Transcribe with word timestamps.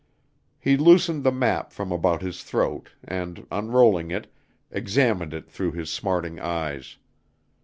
He 0.59 0.77
loosened 0.77 1.23
the 1.23 1.31
map 1.31 1.71
from 1.71 1.91
about 1.91 2.23
his 2.23 2.41
throat 2.41 2.89
and, 3.03 3.45
unrolling 3.51 4.09
it, 4.09 4.33
examined 4.71 5.31
it 5.31 5.47
through 5.47 5.73
his 5.73 5.91
smarting 5.91 6.39
eyes. 6.39 6.97